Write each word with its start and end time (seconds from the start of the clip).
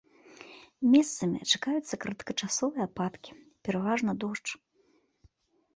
Месцамі 0.93 1.39
чакаюцца 1.57 1.93
кароткачасовыя 2.05 2.83
ападкі, 2.91 3.31
пераважна 3.69 4.11
дождж. 4.27 4.49